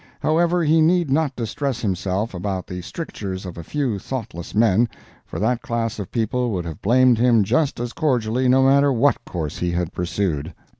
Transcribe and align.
However, 0.19 0.63
he 0.63 0.81
need 0.81 1.11
not 1.11 1.35
distress 1.35 1.81
himself 1.81 2.33
about 2.33 2.65
the 2.65 2.81
strictures 2.81 3.45
of 3.45 3.55
a 3.55 3.63
few 3.63 3.99
thoughtless 3.99 4.55
men, 4.55 4.89
for 5.27 5.37
that 5.37 5.61
class 5.61 5.99
of 5.99 6.11
people 6.11 6.49
would 6.49 6.65
have 6.65 6.81
blamed 6.81 7.19
him 7.19 7.43
just 7.43 7.79
as 7.79 7.93
cordially 7.93 8.47
no 8.49 8.63
matter 8.63 8.91
what 8.91 9.23
course 9.25 9.59
he 9.59 9.69
had 9.69 9.93
pursued. 9.93 10.55